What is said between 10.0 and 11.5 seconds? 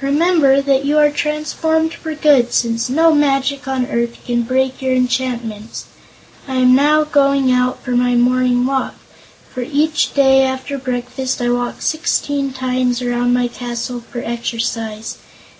day after breakfast I